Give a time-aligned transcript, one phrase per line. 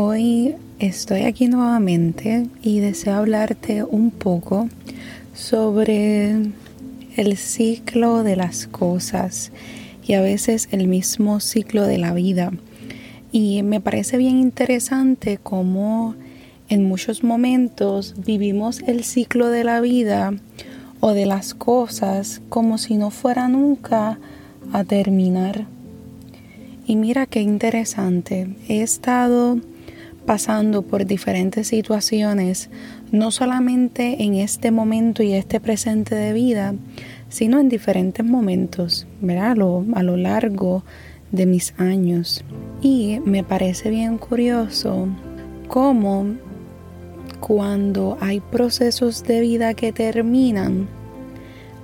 [0.00, 4.68] Hoy estoy aquí nuevamente y deseo hablarte un poco
[5.34, 6.36] sobre
[7.16, 9.50] el ciclo de las cosas
[10.06, 12.52] y a veces el mismo ciclo de la vida.
[13.32, 16.14] Y me parece bien interesante cómo
[16.68, 20.32] en muchos momentos vivimos el ciclo de la vida
[21.00, 24.20] o de las cosas como si no fuera nunca
[24.72, 25.66] a terminar.
[26.86, 29.58] Y mira qué interesante, he estado
[30.28, 32.68] pasando por diferentes situaciones,
[33.12, 36.74] no solamente en este momento y este presente de vida,
[37.30, 39.52] sino en diferentes momentos, ¿verdad?
[39.52, 40.84] A lo, a lo largo
[41.32, 42.44] de mis años.
[42.82, 45.08] Y me parece bien curioso
[45.66, 46.26] cómo
[47.40, 50.88] cuando hay procesos de vida que terminan,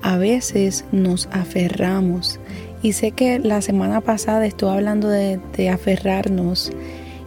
[0.02, 2.38] a veces nos aferramos.
[2.82, 6.70] Y sé que la semana pasada estuve hablando de, de aferrarnos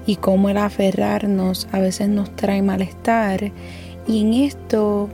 [0.08, 3.52] y cómo el aferrarnos a veces nos trae malestar.
[4.08, 5.10] Y en esto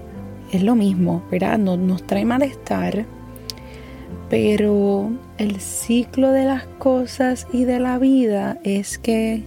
[0.54, 1.58] es lo mismo, ¿verdad?
[1.58, 3.06] Nos, trae malestar,
[4.30, 5.09] pero
[5.40, 9.44] el ciclo de las cosas y de la vida es que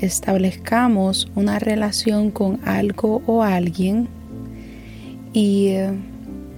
[0.00, 4.08] establezcamos una relación con algo o alguien
[5.32, 5.90] y eh,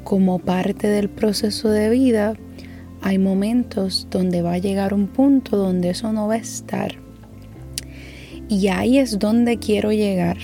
[0.04, 2.34] como parte del proceso de vida
[3.02, 6.96] hay momentos donde va a llegar un punto donde eso no va a estar
[8.50, 10.36] y ahí es donde quiero llegar,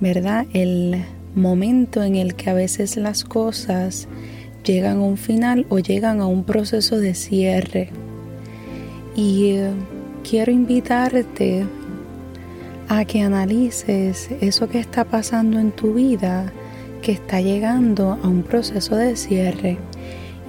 [0.00, 0.44] ¿verdad?
[0.52, 1.02] El
[1.34, 4.06] momento en el que a veces las cosas
[4.64, 7.88] llegan a un final o llegan a un proceso de cierre.
[9.14, 9.70] Y eh,
[10.28, 11.64] quiero invitarte
[12.88, 16.52] a que analices eso que está pasando en tu vida,
[17.00, 19.78] que está llegando a un proceso de cierre.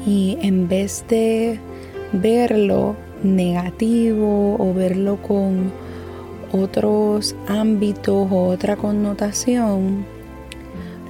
[0.06, 1.62] Y en vez de
[2.12, 5.87] verlo negativo o verlo con
[6.52, 10.06] otros ámbitos o otra connotación,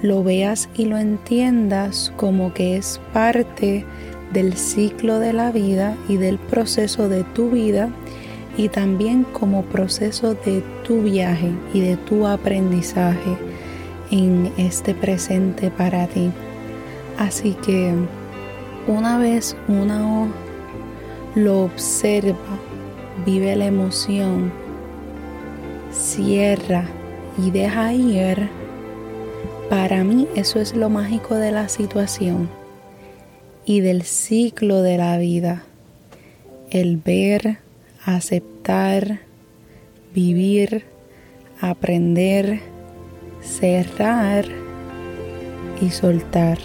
[0.02, 3.86] lo veas y lo entiendas como que es parte
[4.34, 7.90] del ciclo de la vida y del proceso de tu vida
[8.58, 13.38] y también como proceso de tu viaje y de tu aprendizaje
[14.12, 16.32] en este presente para ti.
[17.18, 17.94] Así que
[18.88, 20.28] una vez uno
[21.36, 22.38] lo observa,
[23.26, 24.52] vive la emoción,
[25.98, 26.86] cierra
[27.38, 28.50] y deja ir,
[29.70, 32.50] para mí eso es lo mágico de la situación
[33.66, 35.64] y del ciclo de la vida.
[36.70, 37.58] El ver,
[38.06, 39.20] aceptar,
[40.14, 40.86] vivir,
[41.60, 42.62] aprender,
[43.42, 44.46] cerrar
[45.82, 46.58] y soltar.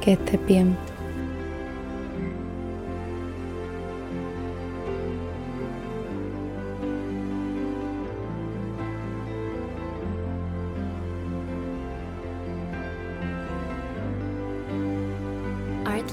[0.00, 0.76] Que esté bien.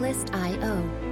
[0.02, 1.11] Catalyst.io.